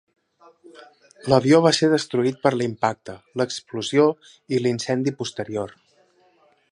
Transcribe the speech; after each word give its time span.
L'avió 1.33 1.59
va 1.65 1.73
ser 1.79 1.89
destruït 1.91 2.41
per 2.47 2.53
l'impacte, 2.61 3.17
l'explosió 3.41 4.07
i 4.57 4.65
l'incendi 4.65 5.15
posterior. 5.21 5.77